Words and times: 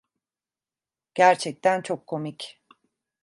Gerçekten 1.15 1.81
çok 1.81 2.07
komik. 2.07 2.61